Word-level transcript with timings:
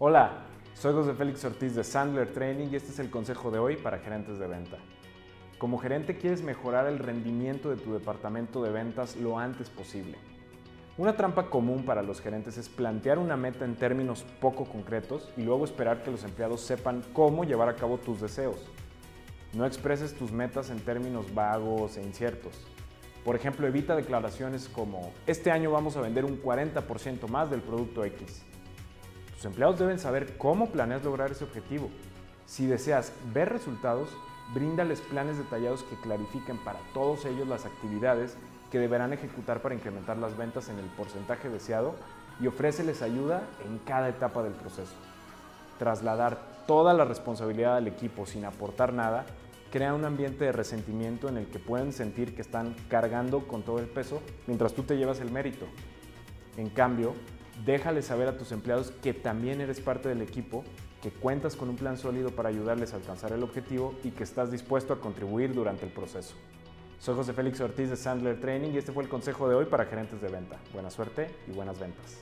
Hola, 0.00 0.44
soy 0.74 0.92
José 0.92 1.12
Félix 1.12 1.44
Ortiz 1.44 1.74
de 1.74 1.82
Sandler 1.82 2.32
Training 2.32 2.68
y 2.70 2.76
este 2.76 2.92
es 2.92 3.00
el 3.00 3.10
consejo 3.10 3.50
de 3.50 3.58
hoy 3.58 3.74
para 3.74 3.98
gerentes 3.98 4.38
de 4.38 4.46
venta. 4.46 4.76
Como 5.58 5.76
gerente 5.76 6.16
quieres 6.16 6.40
mejorar 6.40 6.86
el 6.86 7.00
rendimiento 7.00 7.68
de 7.68 7.78
tu 7.78 7.92
departamento 7.92 8.62
de 8.62 8.70
ventas 8.70 9.16
lo 9.16 9.40
antes 9.40 9.70
posible. 9.70 10.16
Una 10.98 11.16
trampa 11.16 11.50
común 11.50 11.84
para 11.84 12.04
los 12.04 12.20
gerentes 12.20 12.56
es 12.58 12.68
plantear 12.68 13.18
una 13.18 13.36
meta 13.36 13.64
en 13.64 13.74
términos 13.74 14.24
poco 14.40 14.66
concretos 14.66 15.32
y 15.36 15.42
luego 15.42 15.64
esperar 15.64 16.04
que 16.04 16.12
los 16.12 16.22
empleados 16.22 16.60
sepan 16.60 17.02
cómo 17.12 17.42
llevar 17.42 17.68
a 17.68 17.74
cabo 17.74 17.98
tus 17.98 18.20
deseos. 18.20 18.70
No 19.52 19.66
expreses 19.66 20.14
tus 20.14 20.30
metas 20.30 20.70
en 20.70 20.78
términos 20.78 21.34
vagos 21.34 21.96
e 21.96 22.04
inciertos. 22.04 22.68
Por 23.24 23.34
ejemplo, 23.34 23.66
evita 23.66 23.96
declaraciones 23.96 24.68
como, 24.68 25.12
este 25.26 25.50
año 25.50 25.72
vamos 25.72 25.96
a 25.96 26.02
vender 26.02 26.24
un 26.24 26.40
40% 26.40 27.28
más 27.28 27.50
del 27.50 27.62
producto 27.62 28.04
X. 28.04 28.44
Tus 29.38 29.44
empleados 29.44 29.78
deben 29.78 30.00
saber 30.00 30.36
cómo 30.36 30.70
planeas 30.70 31.04
lograr 31.04 31.30
ese 31.30 31.44
objetivo. 31.44 31.90
Si 32.46 32.66
deseas 32.66 33.12
ver 33.32 33.48
resultados, 33.48 34.08
bríndales 34.52 35.00
planes 35.00 35.38
detallados 35.38 35.84
que 35.84 35.94
clarifiquen 35.94 36.58
para 36.64 36.80
todos 36.92 37.24
ellos 37.24 37.46
las 37.46 37.64
actividades 37.64 38.36
que 38.72 38.80
deberán 38.80 39.12
ejecutar 39.12 39.62
para 39.62 39.76
incrementar 39.76 40.16
las 40.16 40.36
ventas 40.36 40.68
en 40.68 40.80
el 40.80 40.86
porcentaje 40.86 41.48
deseado 41.50 41.94
y 42.40 42.48
ofréceles 42.48 43.00
ayuda 43.00 43.44
en 43.64 43.78
cada 43.78 44.08
etapa 44.08 44.42
del 44.42 44.54
proceso. 44.54 44.96
Trasladar 45.78 46.64
toda 46.66 46.92
la 46.92 47.04
responsabilidad 47.04 47.76
al 47.76 47.86
equipo 47.86 48.26
sin 48.26 48.44
aportar 48.44 48.92
nada 48.92 49.24
crea 49.70 49.94
un 49.94 50.04
ambiente 50.04 50.46
de 50.46 50.52
resentimiento 50.52 51.28
en 51.28 51.36
el 51.36 51.46
que 51.46 51.60
pueden 51.60 51.92
sentir 51.92 52.34
que 52.34 52.42
están 52.42 52.74
cargando 52.88 53.46
con 53.46 53.62
todo 53.62 53.78
el 53.78 53.86
peso 53.86 54.20
mientras 54.48 54.74
tú 54.74 54.82
te 54.82 54.96
llevas 54.96 55.20
el 55.20 55.30
mérito. 55.30 55.66
En 56.56 56.70
cambio, 56.70 57.14
déjale 57.64 58.02
saber 58.02 58.28
a 58.28 58.36
tus 58.36 58.52
empleados 58.52 58.92
que 59.02 59.14
también 59.14 59.60
eres 59.60 59.80
parte 59.80 60.08
del 60.08 60.22
equipo, 60.22 60.64
que 61.02 61.10
cuentas 61.10 61.56
con 61.56 61.68
un 61.68 61.76
plan 61.76 61.96
sólido 61.96 62.30
para 62.30 62.48
ayudarles 62.48 62.92
a 62.92 62.96
alcanzar 62.96 63.32
el 63.32 63.42
objetivo 63.42 63.94
y 64.02 64.10
que 64.10 64.24
estás 64.24 64.50
dispuesto 64.50 64.92
a 64.92 65.00
contribuir 65.00 65.54
durante 65.54 65.84
el 65.84 65.92
proceso. 65.92 66.34
Soy 66.98 67.14
José 67.14 67.32
Félix 67.32 67.60
Ortiz 67.60 67.90
de 67.90 67.96
Sandler 67.96 68.40
Training 68.40 68.72
y 68.72 68.78
este 68.78 68.92
fue 68.92 69.04
el 69.04 69.08
consejo 69.08 69.48
de 69.48 69.54
hoy 69.54 69.66
para 69.66 69.84
gerentes 69.84 70.20
de 70.20 70.28
venta. 70.28 70.56
Buena 70.72 70.90
suerte 70.90 71.30
y 71.46 71.52
buenas 71.52 71.78
ventas. 71.78 72.18